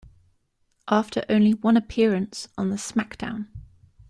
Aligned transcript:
After 0.89 1.23
only 1.29 1.53
one 1.53 1.77
appearance 1.77 2.47
on 2.57 2.71
the 2.71 2.75
SmackDown! 2.75 3.49